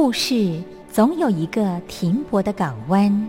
[0.00, 3.28] 故事总有一个停泊的港湾。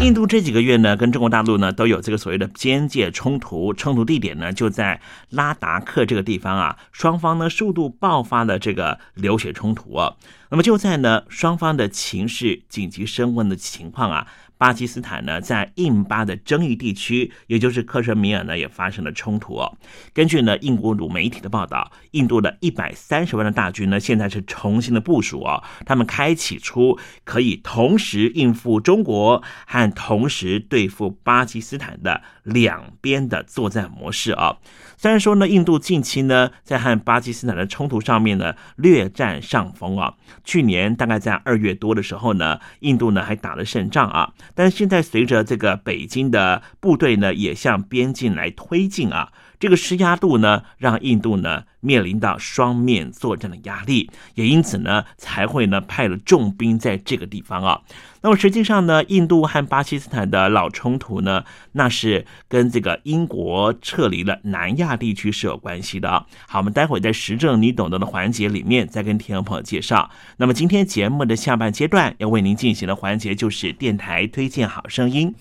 [0.00, 5.00] 印度这几个月呢，跟中国大陆呢都有这个所谓的边界冲突，冲突地点呢就在
[5.30, 10.14] 拉达克这个地方啊，双方呢数度爆发了这个流血冲突啊。
[10.50, 14.28] 那么就在呢双方的情势紧急升温的情况啊。
[14.58, 19.78] 巴基斯坦呢，在印巴的争议地区，也就是克什米尔呢，也发生了冲突哦。
[20.12, 34.56] 根据呢印国主媒体的报道，印度的一百三十万的大军呢，现在是重新的部署哦，他们开启出可以同时应付中国和同时对付巴基斯坦的两边的作战模式啊。
[35.00, 40.14] 虽然说呢，印度近期呢在和巴基斯坦的冲突上面呢略占上风啊。
[40.42, 44.32] 去年大概在二月多的时候呢，印度呢还打了胜仗啊。
[44.56, 49.30] 但是现在随着这个北京的部队呢也向边境来推进啊。
[49.58, 57.80] 这个施压度呢，让印度呢面临到双面作战的压力，也因此呢才会呢派了重兵在这个地方啊。
[58.20, 66.26] 那么实际上呢，印度和巴基斯坦的老冲突呢，那是跟这个英国撤离了南亚地区是有关系的。
[66.48, 70.10] 好，我们待会在时政你懂得的环节里面再跟听众朋友介绍。
[70.36, 75.32] 那么今天节目的下半阶段要为您进行的环节就是电台推荐好声音。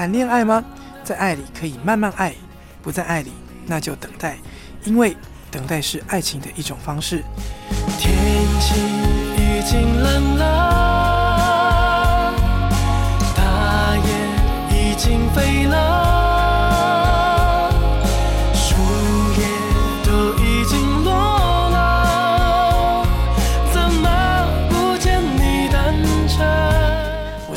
[0.00, 0.64] 谈恋爱吗？
[1.04, 2.34] 在爱里可以慢慢爱，
[2.80, 3.32] 不在爱里
[3.66, 4.38] 那就等待，
[4.84, 5.14] 因为
[5.50, 7.22] 等待是爱情的一种方式。
[7.98, 8.16] 天
[8.60, 8.80] 气
[9.36, 12.32] 已经冷了，
[13.36, 14.08] 大雁
[14.70, 15.49] 已经飞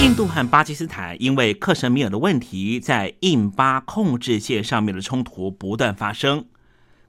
[0.00, 6.46] 印度和巴基斯坦因为克什米尔的问题，在印巴控制线上面的冲突不断发生。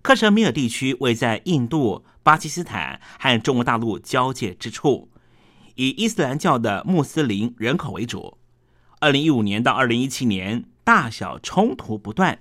[0.02, 5.08] 克什米尔地区位在印度、巴基斯坦和中国大陆交界之处，
[5.76, 8.40] 以伊斯兰教的穆斯林人口为主。
[9.00, 12.40] 二零一五年到二零一七年，大小冲突不断。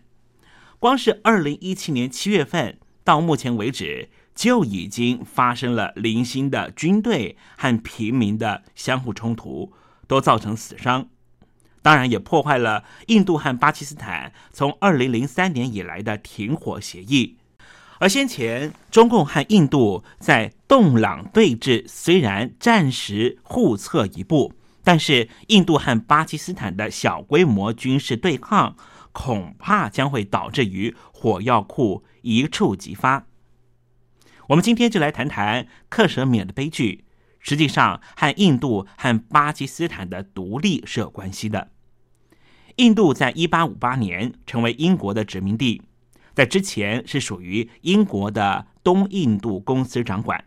[0.78, 9.74] 光是二零一七年七月份到目前为止，就已经发生了零星的军队和平民的相互冲突。
[10.08, 11.06] 都造成死伤，
[11.82, 17.36] 当然也破坏了印度和巴基斯坦从二零零三年以来的停火协议。
[18.00, 28.76] 而先前中共和印度在洞朗对峙，虽然暂时互撤一步，但是印度和巴基斯坦的小规模军事对抗，
[29.12, 33.26] 恐怕将会导致于火药库一触即发。
[34.46, 37.04] 我们今天就来谈谈克什米尔的悲剧。
[37.48, 41.70] 实际上，和印度和巴基斯坦的独立是有关系的。
[42.76, 45.80] 印度在一八五八年成为英国的殖民地，
[46.34, 50.44] 在之前是属于英国的东印度公司掌管。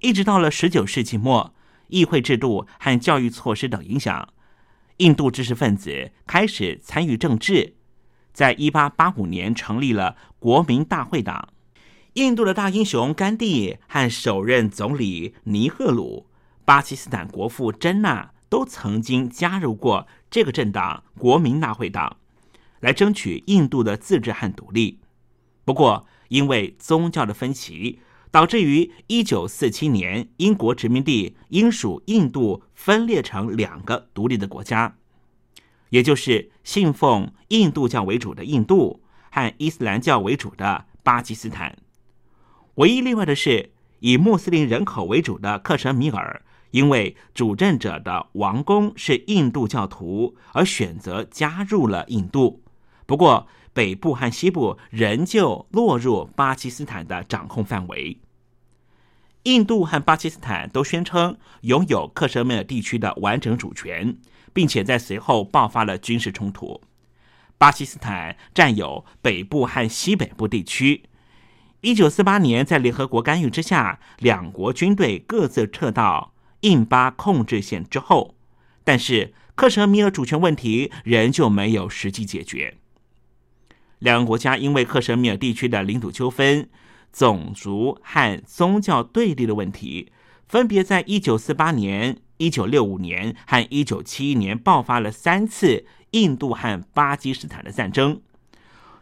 [0.00, 1.54] 一直到了十九世纪末，
[1.86, 4.28] 议会制度和教育措施等影响，
[4.98, 7.76] 印度知识分子开始参与政治。
[8.34, 11.48] 在一八八五年，成立了国民大会党。
[12.14, 16.28] 印度的大英雄甘地和首任总理尼赫鲁、
[16.64, 22.18] 巴基斯坦国父珍娜都曾经加入过这个政党——国民大会党，
[22.78, 25.00] 来争取印度的自治和独立。
[25.64, 27.98] 不过，因为宗教的分歧，
[28.30, 34.96] 导致于1947年，英国殖民地英属印度分裂成两个独立的国家，
[35.88, 39.02] 也就是信奉印度教为主的印度
[39.32, 41.76] 和伊斯兰教为主的巴基斯坦。
[42.76, 52.62] 唯一例外的是，以穆斯林人口为主的克什米尔，因为主政者的王公是印度教徒，而选择加入了印度。
[53.06, 58.18] 不过，北部和西部仍旧落入巴基斯坦的掌控范围。
[59.44, 64.16] 印度和巴基斯坦都宣称拥有克什米尔地区的完整主权，
[64.52, 66.80] 并且在随后爆发了军事冲突。
[67.56, 71.04] 巴基斯坦占有北部和西北部地区。
[71.84, 78.34] 一九四八年，在联合国干预之下，两国军队各自撤到印巴控制线之后，
[78.82, 82.78] 但是克什米尔主权问题仍旧没有实际解决。
[83.98, 86.70] 两个国家因为克什米尔地区的领土纠纷、
[87.12, 90.10] 种族和宗教对立的问题，
[90.48, 98.22] 分别在一九四八年、一九六五年和一九七一年爆发了三次印度和巴基斯坦的战争。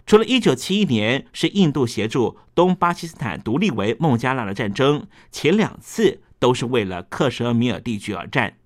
[0.07, 8.59] 除了1971年是印度协助东巴基斯坦独立为孟加拉的战争，前两次都是为了克什米尔地区而战。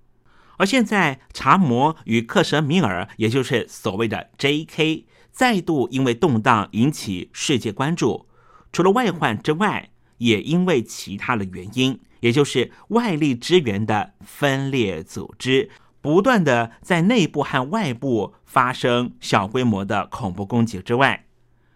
[0.57, 8.27] 而现在查摩与克什米尔，也就是所谓的 J.K.，再度因为动荡引起世界关注。
[8.73, 15.69] 除了外患之外，也因为其他的原因，也就是外力支援的分裂组织，
[16.01, 21.26] 不断的在内部和外部发生小规模的恐怖攻击之外。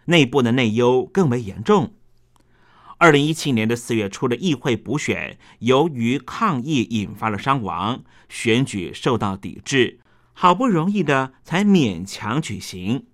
[0.05, 1.93] 内部的内忧更为严重。
[2.97, 9.99] 二零一七年的四月初的议会补选，由于抗议引发了伤亡，选举受到抵制，
[10.33, 13.07] 好不容易的才勉强举行。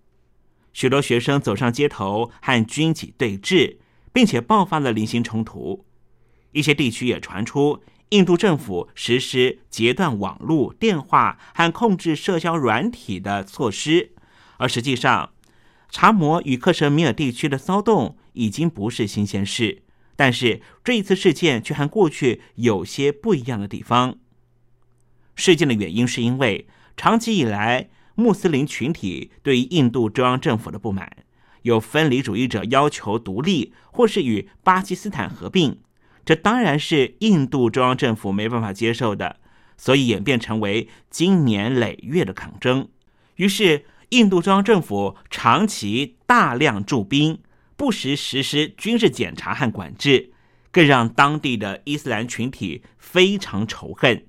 [0.73, 3.77] 许多学生走上街头和军警对峙，
[4.11, 5.85] 并且爆发了零星冲突。
[6.51, 14.11] 一些地区也传出印度政府实施截断网络、电话和控制社交软体的措施，
[14.57, 15.29] 而实际上。
[15.89, 19.83] 查摩与克什米尔地区的骚动已经不是新鲜事，
[20.15, 24.17] 但是这一次事件却和过去有些不一样的地方。
[25.35, 26.67] 事件的原因是因为
[26.97, 31.09] 长期以来穆斯林群体对于印度中央政府的不满，
[31.61, 35.79] 有分离主义者要求独立或是与巴基斯坦合并，
[36.25, 39.37] 这当然是印度中央政府没办法接受的，
[39.77, 42.89] 所以演变成为经年累月的抗争。
[43.37, 43.85] 于是。
[44.09, 47.39] 印度中央政府长期大量驻兵，
[47.75, 50.31] 不时实施军事检查和管制，
[50.71, 54.25] 更让当地的伊斯兰群体非常仇恨。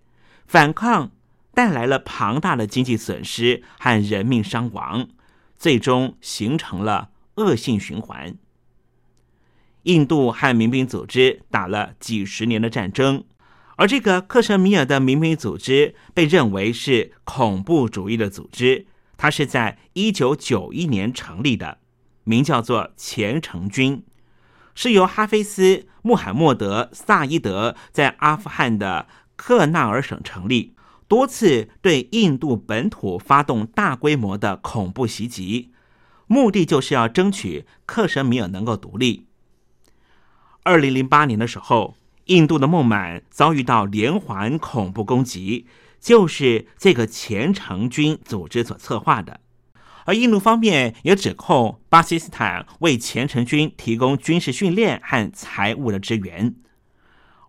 [0.46, 1.12] 反抗
[1.54, 5.08] 带来了庞大的经济损失和人命伤亡，
[5.56, 8.36] 最终形成了恶性循环。
[9.84, 13.22] 印度和民兵组织打了几十年的战争，
[13.76, 18.86] 而这个克什米尔的民兵组织被认为是恐怖主义的组织。
[19.18, 21.78] 它是在一九九一年成立的，
[22.22, 24.04] 名叫做虔诚军，
[24.74, 25.62] 是由哈菲斯·
[26.02, 30.74] 穆罕默德·萨伊德在阿富汗的克纳尔省成立，
[31.08, 35.72] 多次对印度本土发动大规模的恐怖袭击，
[36.28, 39.26] 目的就是要争取克什米尔能够独立。
[40.62, 41.96] 二零零八年的时候，
[42.26, 45.66] 印度的孟买遭遇到连环恐怖攻击。
[46.00, 49.40] 就是这个虔诚军组织所策划的，
[50.04, 56.54] 而印度方面也指控巴基斯坦为虔诚军提供军事训练和财务的支援。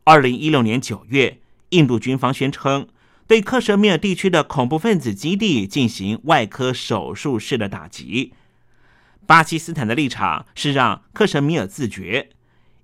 [0.04, 1.40] 二零一六年九月，
[1.70, 2.88] 印度军方宣称
[3.28, 8.34] 对克什米尔地区的恐怖分子基地进行外科手术式的打击。
[9.28, 12.32] 巴基斯坦的立场是让克什米尔自决，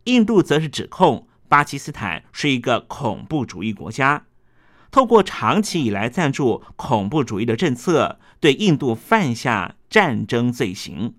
[0.04, 4.26] 印度则是指控巴基斯坦是一个恐怖主义国家。
[4.96, 11.16] 透过长期以来赞助恐怖主义的政策，对印度犯下战争罪行。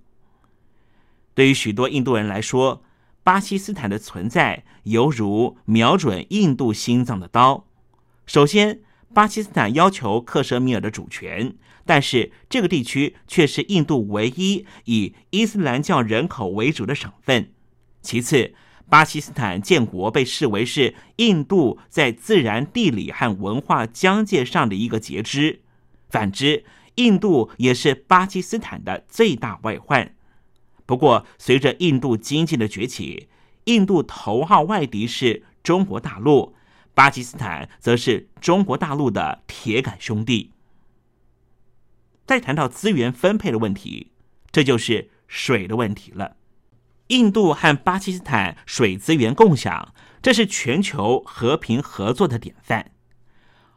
[1.35, 2.83] 对于许多印度人来说，
[3.23, 7.67] 巴基斯坦的存在犹如瞄准印度心脏的刀。
[8.25, 8.81] 首先，
[9.13, 11.55] 巴基斯坦要求克什米尔的主权，
[11.85, 17.53] 但是这个地区却是印度唯一以伊斯兰教人口为主的省份。
[18.01, 18.55] 其次，
[18.89, 25.63] 巴基斯坦建国被视为是印度在自然、地理和文化疆界上的一个截肢。
[26.09, 26.65] 反之，
[26.95, 30.15] 印度也是巴基斯坦的最大外患。
[30.87, 33.29] 不过，随着印度经济的崛起，
[33.65, 36.55] 印度头号外敌是中国大陆，
[36.95, 40.53] 巴基斯坦则是中国大陆的铁杆兄弟。
[42.25, 44.13] 再谈到资源分配的问题，
[44.53, 46.37] 这就是水的问题了。
[47.09, 52.91] 印度和巴基斯坦水资源共享，这是全球和平合作的典范。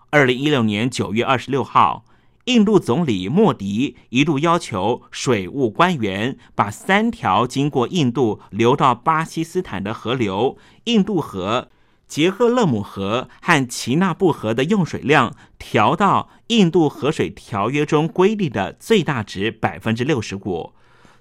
[0.10, 2.06] 二零一六年九月二十六号，
[2.46, 11.70] 印度总理莫迪一度要求水务官员把三条经过印度流到巴基斯坦的河流——印度河、
[12.08, 20.74] 杰赫勒姆河和奇纳布河的用水量调到印度河水条约中规定的最大值百分之六十五。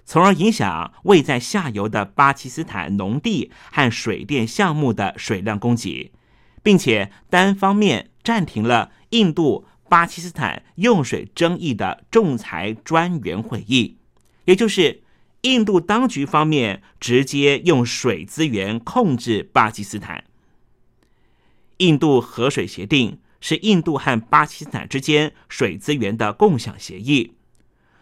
[0.09, 6.11] 从而影响位在下游的巴基斯坦农地和水电项目的水量供给，
[6.63, 13.97] 并且单方面暂停了印度巴基斯坦用水争议的仲裁专员会议，
[14.45, 15.03] 也就是
[15.41, 20.23] 印度当局方面直接用水资源控制巴基斯坦。
[21.77, 27.33] 印度河水协定是印度和巴基斯坦之间水资源的共享协议。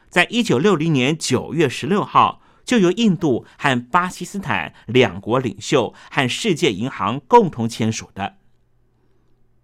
[0.10, 8.38] 在一九六零年九月十六号，就由印度和巴基斯坦两国领袖和世界银行共同签署的。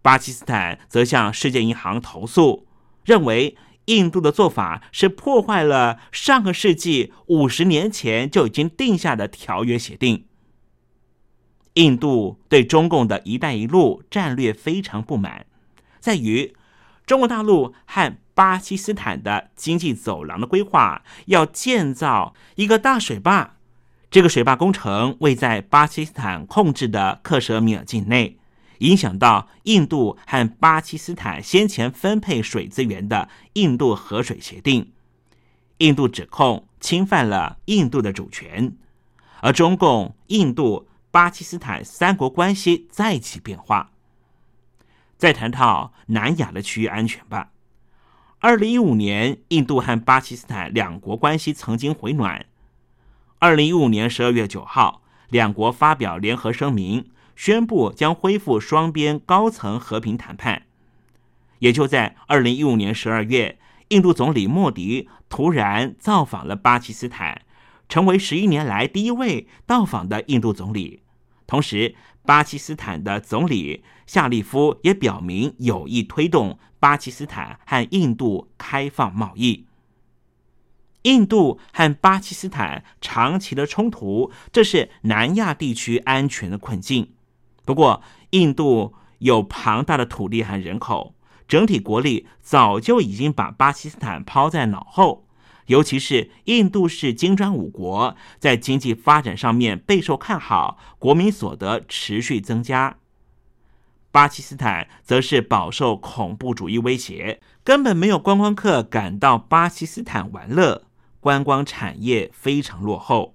[0.02, 2.68] 巴基斯坦则向世界银行投诉，
[3.06, 10.26] 认为印度的做法是破坏了上个世纪五十年前就已经定下的条约协定。
[11.76, 15.46] 印度对中共的一带一路战略非常不满，
[16.00, 16.54] 在于
[17.06, 18.18] 中国大陆和。
[18.36, 23.58] 巴基斯坦的经济走廊的规划要建造一个大水坝，
[24.10, 28.40] 这个水坝工程位在巴基斯坦控制的克什米尔境内，
[28.80, 34.92] 影响到印度和巴基斯坦先前分配水资源的印度河水协定。
[35.78, 38.76] 印度指控侵犯了印度的主权，
[39.42, 43.92] 而中共、印度、巴基斯坦三国关系再起变化。
[45.24, 47.52] 再谈到南亚的区域安全吧。
[48.40, 52.46] 二零一五年，印度和巴基斯坦两国关系曾经回暖。
[53.40, 60.64] 二零一五年十二月九号，两国发表联合声明，宣布将恢复双边高层和平谈判。
[61.60, 63.58] 也就在二零一五年十二月，
[63.88, 67.44] 印度总理莫迪突然造访了巴基斯坦，
[67.88, 71.03] 成为十一年来第一位到访的印度总理。
[71.46, 76.60] 同时，巴基斯坦的总理夏利夫也表明有意推动。
[76.80, 79.66] 巴基斯坦和印度开放贸易，
[81.04, 87.14] 印度和巴基斯坦长期的冲突，这是南亚地区安全的困境。
[87.64, 88.02] 不过，
[88.32, 91.16] 印度有庞大的土地和人口，
[91.48, 95.23] 整体国力早就已经把巴基斯坦抛在脑后。
[95.68, 102.98] 尤其是印度是金砖五国，在经济发展上面备受看好，国民所得持续增加。
[104.12, 110.84] 巴基斯坦则是饱受恐怖主义威胁，根本没有观光客敢到巴基斯坦玩乐。
[111.20, 113.34] 观光产业非常落后，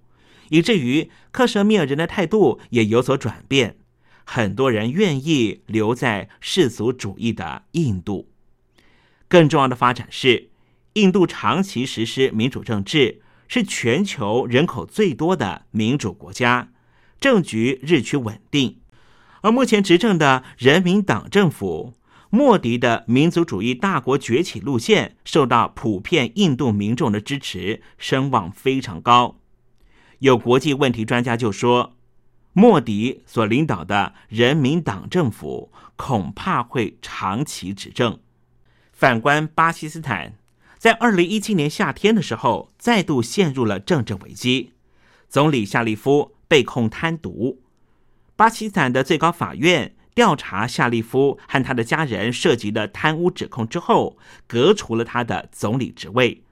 [0.51, 3.79] 以至于克什米尔人的态度也有所转变。
[4.25, 8.29] 很多人愿意留在世俗主义的印度。
[9.27, 10.48] 更重要的发展是，
[10.99, 16.71] 印度长期实施民主政治，是全球人口最多的民主国家，
[17.21, 18.79] 政局日趋稳定。
[19.43, 21.95] 而目前执政的人民党政府，
[22.31, 29.37] 莫迪的民族主义大国崛起路线，受到普遍印度民众的支持，声望非常高。
[30.19, 31.95] 有国际问题专家就说。
[32.55, 38.19] 莫迪所领导的人民党政府恐怕会长期执政。
[38.93, 40.35] 反观巴基斯坦，
[40.79, 44.73] 在二零一七年夏天的时候，再度陷入了政治危机。
[45.29, 47.57] 总理夏利夫被控贪渎，
[48.37, 56.43] 巴基斯坦的最高法院调查夏利夫和他的家人涉及的贪污指控之后，革除了他的总理职位，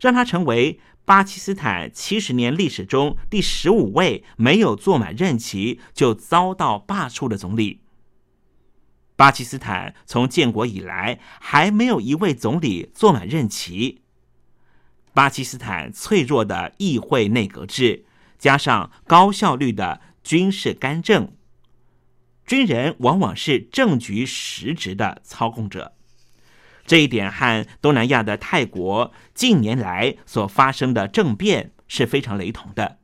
[0.00, 0.78] 让他成为。
[1.04, 7.81] 巴基斯坦七十年历史中第十五位没有坐满任期就遭到罢黜的总理。
[9.22, 14.02] 巴基斯坦从建国以来还没有一位总理坐满任期。
[15.14, 18.04] 巴基斯坦脆弱的议会内阁制，
[18.36, 21.36] 加上高效率的军事干政，
[22.44, 25.94] 军人往往是政局实质的操控者。
[26.84, 32.98] 这一点和东南亚的泰国近年来所发生的政变是非常雷同的。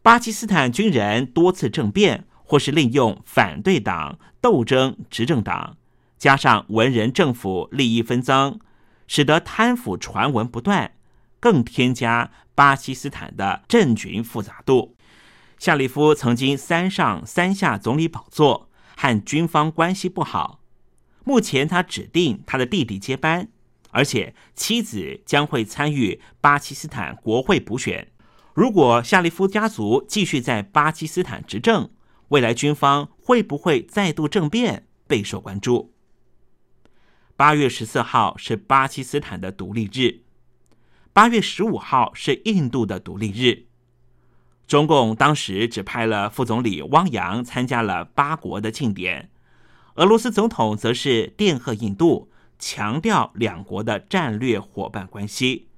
[0.00, 5.76] 巴基斯坦军人多次政变，或是利用反对党斗争执政党，
[6.16, 8.60] 加上文人政府利益分赃，
[9.08, 10.92] 使得贪腐传闻不断，
[11.40, 14.94] 更添加巴基斯坦的政局复杂度。
[15.58, 20.60] 夏利夫曾经三上三下总理宝座，和军方关系不好。
[21.24, 23.48] 目前，他指定他的弟弟接班，
[23.90, 28.08] 而且妻子将会参与巴基斯坦国会补选。
[28.52, 31.90] 如果夏利夫家族继续在巴基斯坦执政，
[32.28, 35.92] 未来军方会不会再度政变备受关注。
[37.36, 40.22] 八月十四号是巴基斯坦的独立日，
[41.12, 43.66] 八月十五号是印度的独立日。
[44.66, 49.30] 中共当时只派了副总理汪洋参加了八国的庆典。
[49.96, 55.68] 俄罗斯总统则是电贺印度，强调两国的战略伙伴关系。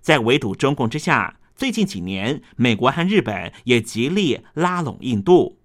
[0.00, 5.58] 在围堵中共之下，最近几年，美国和日本也极力拉拢印度。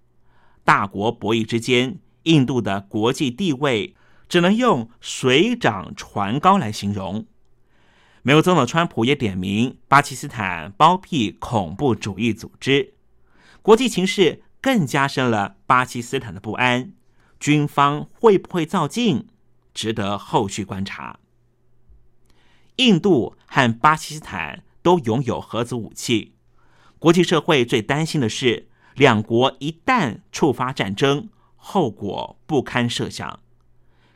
[0.64, 3.96] 大国博弈之间，印度的国际地位
[4.28, 7.28] 只能用水涨船高来形容。
[8.24, 12.96] 美国总统川普也点名巴基斯坦包庇恐怖主义组织，
[13.62, 16.94] 国际形势更加深了巴基斯坦的不安。
[17.40, 19.28] 军方会不会造镜，
[19.76, 21.20] 值得后续观察。
[22.78, 26.36] 印度和巴基斯坦都拥有核子武器，
[27.00, 33.40] 国际社会最担心的是，两国一旦触发战争，后果不堪设想。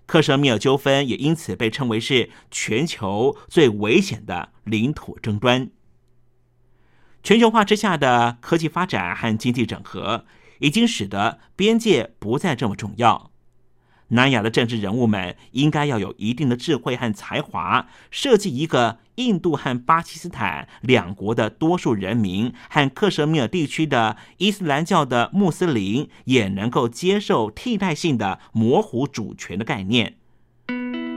[0.05, 5.71] 克什米尔纠纷也因此被称为是全球最危险的领土争端。
[7.23, 10.25] 全球化之下的科技发展和经济整合。
[10.59, 13.29] 已经使得边界不再这么重要。
[14.09, 30.15] 南亚的政治人物们应该要有一定的智慧和才华，设计一个印度和巴基斯坦两国的多数人民和克什米尔地区的伊斯兰教的穆斯林也能够接受替代性的模糊主权的概念。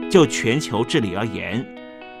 [0.09, 1.65] 就全球治理而言，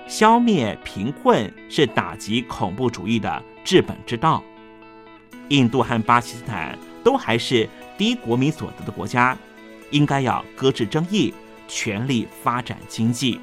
[0.07, 4.41] 消灭贫困是打击恐怖主义的治本之道。
[5.49, 6.77] 印度和巴基斯坦。
[7.03, 9.35] 都还是低国民所得的国家，
[9.91, 11.33] 应该要搁置争议，
[11.67, 13.39] 全力发展经济，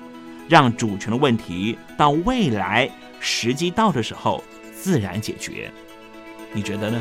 [0.49, 4.43] 让主权的问题到未来时机到的时候
[4.75, 5.71] 自然解决。
[6.53, 7.01] 你觉得呢？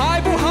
[0.00, 0.49] 还不还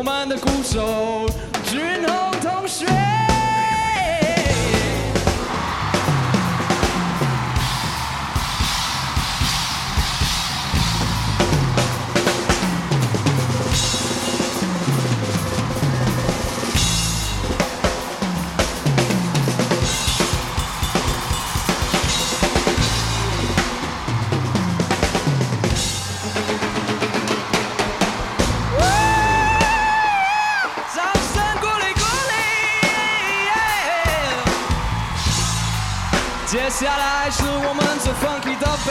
[0.00, 1.28] 我们的鼓手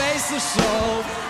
[0.00, 1.29] face the soul.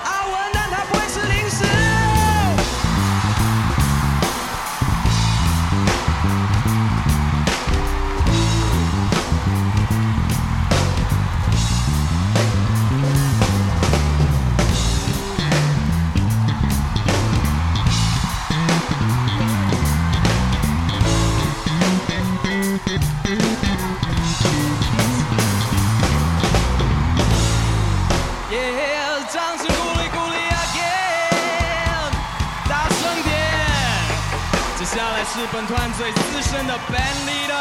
[36.51, 37.60] 最资深的 band leader，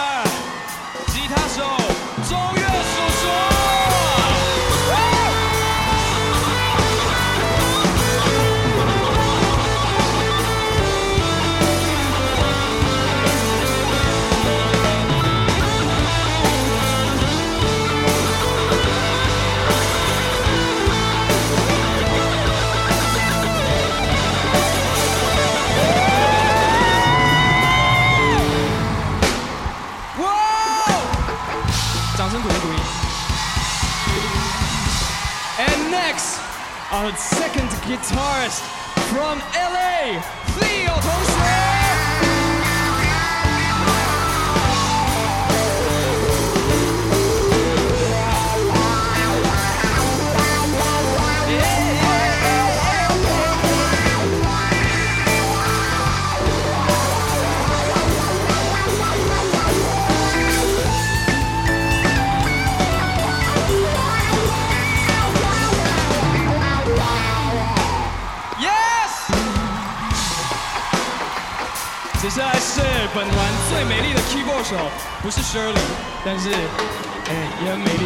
[74.70, 74.76] 手，
[75.24, 75.82] 不是 Shirley，
[76.24, 77.34] 但是哎
[77.66, 78.06] 也很美丽，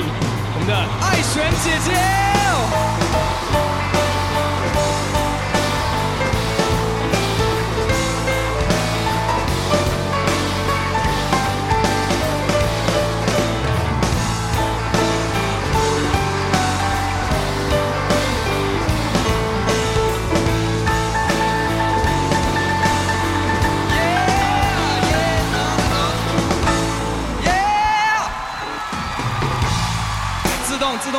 [0.55, 3.72] 我们的爱璇姐姐。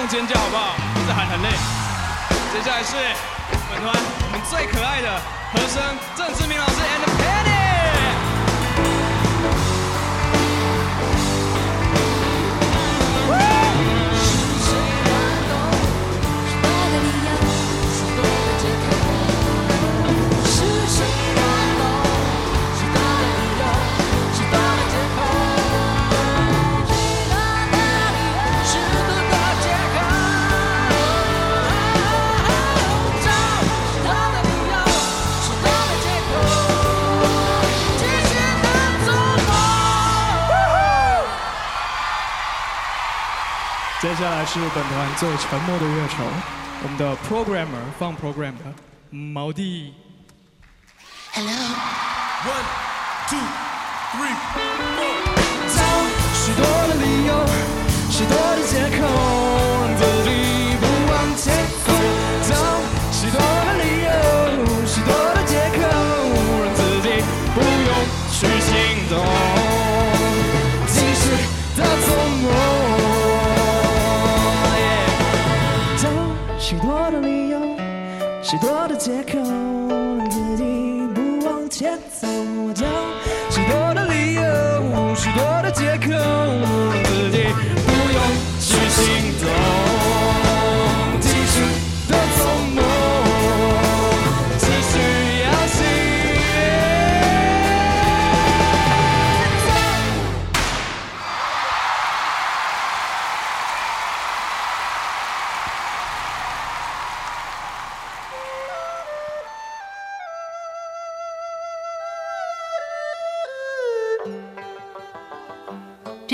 [0.06, 0.76] 尖叫好不好？
[1.00, 1.48] 一直喊很累。
[2.52, 2.94] 接下来是
[3.70, 5.20] 本团我们最可爱的
[5.52, 5.82] 和声
[6.16, 7.63] 郑志明老师 and Penny。
[44.16, 46.18] 接下来是本团最沉默的乐手，
[46.85, 48.72] 我们的 programmer 放 program 的
[49.11, 49.92] 毛弟。
[51.33, 51.50] Hello.
[52.46, 52.64] One,
[53.29, 53.37] two,
[54.12, 54.37] three,
[54.94, 55.18] four.
[55.74, 55.83] 找
[56.33, 57.44] 许多的理由，
[58.09, 59.03] 许多的借口，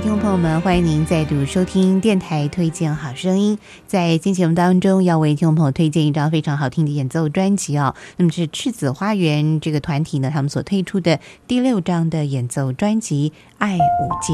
[0.00, 3.58] 听众朋友们，欢迎您再度收听电台推荐好声音。
[3.86, 7.94] 在今节目当中，要为听众朋友推荐一张非常好听的演奏专辑哦。
[8.16, 14.32] 那么是赤子花园这个团体呢，他们所推出的第六张的演奏专辑《爱无界》。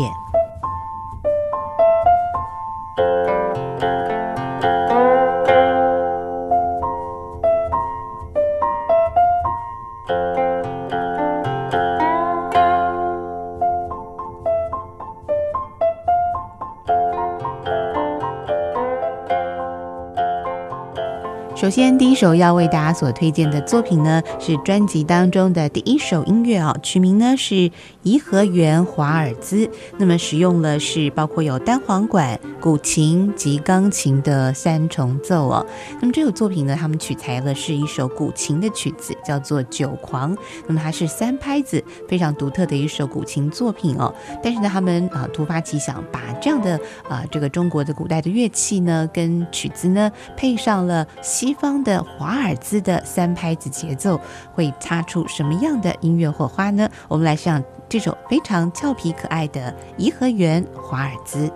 [21.69, 27.55] 首先，第一首要为大家所推荐的作品呢，是专辑当中的第一首音乐哦，曲名呢是
[28.05, 29.67] 《颐和园华尔兹》。
[29.99, 35.65] 那么使用了是包括有单簧管、古琴及钢琴的三重奏哦。
[36.01, 40.35] 那么这首作品呢，他们取材了是一首古琴的曲子，叫做《酒狂》。
[40.67, 44.13] 那么它是三拍子，非常独特的一首古琴作品哦。
[44.43, 46.79] 但是呢，他们啊突发奇想，把这样的
[47.09, 54.21] 啊这个中国的古代的乐器呢，跟曲子呢配上了西方的华尔兹的三拍子节奏，
[54.53, 56.89] 会擦出什么样的音乐火花呢？
[57.07, 61.47] 我们来上这首非常俏皮可爱的《颐和园华尔兹》。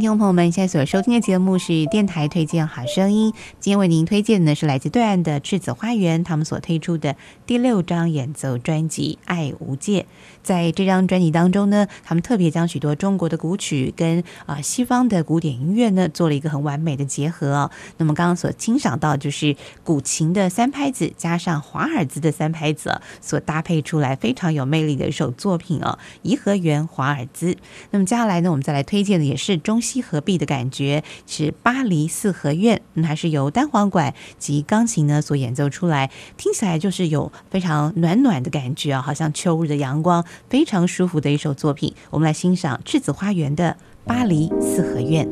[0.00, 3.34] 听众朋友们，现在所收听的节目是电台推荐好声音。
[3.58, 10.00] 今天为您推荐的呢是来自对岸的赤子花园，他们所推出的第六张演奏专辑《爱无界》。
[10.42, 17.70] 在这张专辑当中呢，他们特别将许多中国的古曲跟啊西方的古典音乐呢做了一个很完美的结合哦。
[17.98, 27.52] 那么刚刚所欣赏到就是古琴的三拍子加上华尔兹的三拍子、所搭配出来非常有魅力的一首作品哦，《颐和园华尔兹》。
[27.90, 40.24] 那么接下来呢，我们再来推荐的也是中西合璧的感觉，是巴黎四合院，那，还是由单簧管及钢琴呢所演奏出来，听起来就是有非常暖暖的感觉啊，好像秋日的阳光。
[40.48, 43.76] 非常舒服的一首作品，我们来欣赏栀子花园的
[44.08, 45.26] 《巴黎四合院》。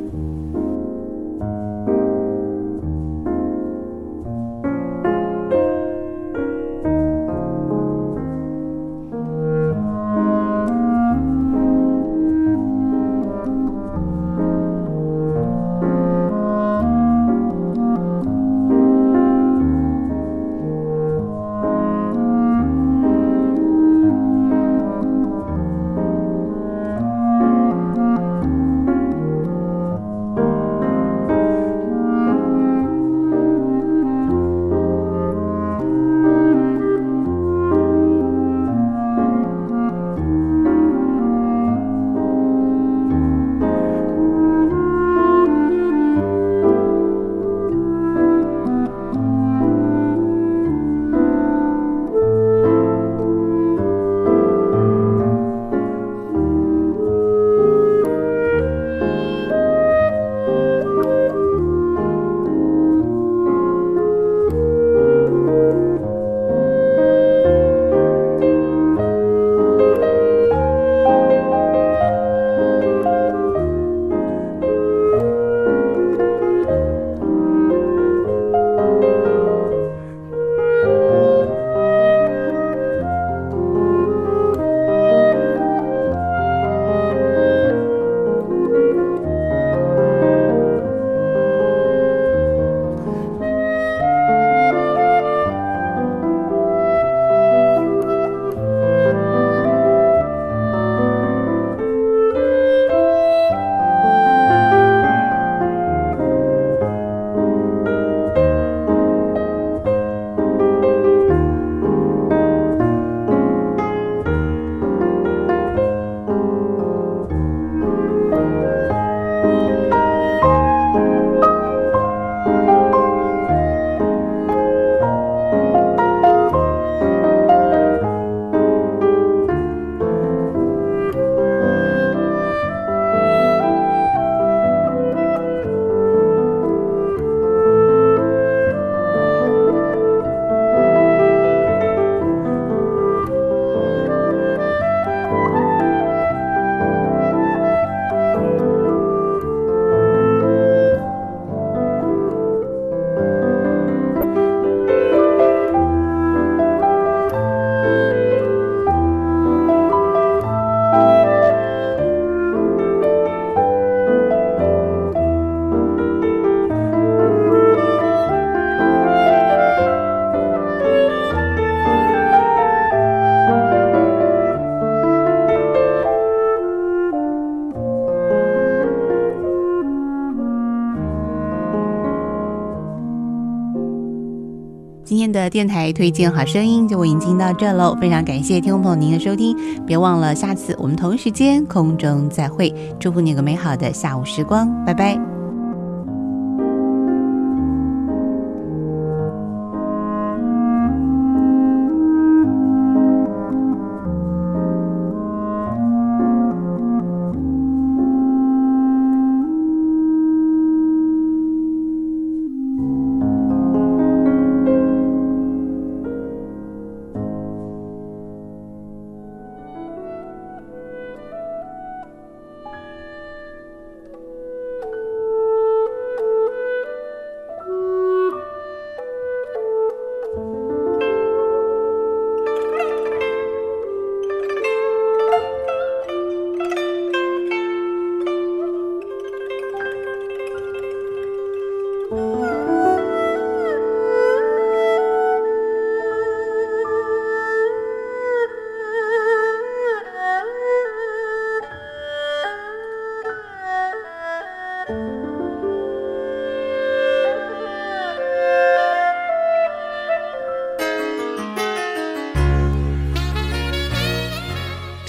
[185.49, 195.28] 电台推荐好声音就为您进到这喽，非常感谢听众朋友您的收听，别忘了下次我们同一时间空中再会，祝福你有个美好的下午时光，拜拜。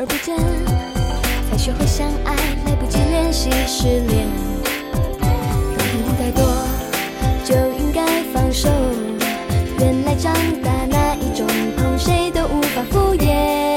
[0.00, 0.36] 而不见，
[1.50, 2.32] 才学会相爱，
[2.64, 4.28] 来不及练习失恋。
[5.18, 6.46] 懂得太多，
[7.44, 8.68] 就应该放手。
[9.80, 10.32] 原来长
[10.62, 11.44] 大那一种，
[11.76, 13.67] 痛谁都无法敷衍。